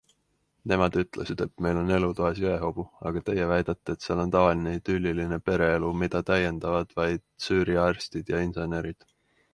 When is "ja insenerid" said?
8.37-9.11